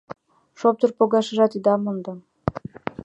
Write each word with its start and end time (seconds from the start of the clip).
Шоптыр 0.59 0.91
погашыжат 0.97 1.51
ида 1.57 1.75
мондо. 1.77 2.11